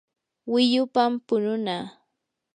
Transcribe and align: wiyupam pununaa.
wiyupam 0.51 1.13
pununaa. 1.27 1.85